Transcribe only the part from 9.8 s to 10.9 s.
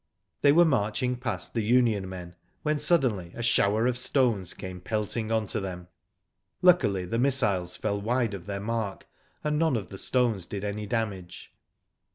the stones did any